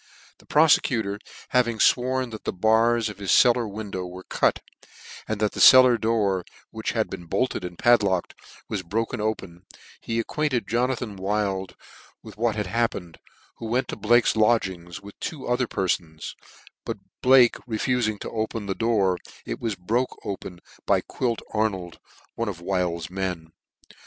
[0.39, 1.19] The profecutor
[1.49, 4.59] having fworn that the bars of his cel lar wii^ow were cut,
[5.29, 8.33] aqd that the cellar door, which had been bolted and padlocked,
[8.67, 9.61] was broke open,
[10.01, 11.75] he acquainted Jonathan Wild
[12.23, 13.19] with what had happened,
[13.57, 16.33] who went to Blake's lodgings, with two other perfons,
[16.83, 21.99] but Bhke refuting to open the door, it was broke open by Quilt Ar nold,
[22.33, 23.51] one of Wild's men.